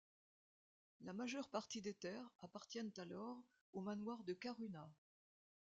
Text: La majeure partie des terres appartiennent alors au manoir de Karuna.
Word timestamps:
La 1.01 1.13
majeure 1.13 1.47
partie 1.47 1.83
des 1.83 1.93
terres 1.93 2.27
appartiennent 2.41 2.89
alors 2.97 3.37
au 3.73 3.81
manoir 3.81 4.23
de 4.23 4.33
Karuna. 4.33 4.89